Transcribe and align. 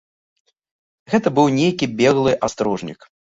Гэта 1.13 1.33
быў 1.37 1.47
нейкі 1.59 1.91
беглы 2.01 2.33
астрожнік. 2.51 2.99